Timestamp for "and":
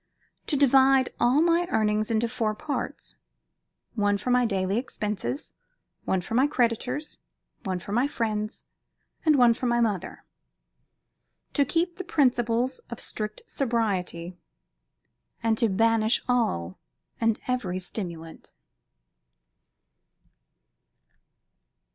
9.27-9.35, 15.43-15.55, 17.19-17.39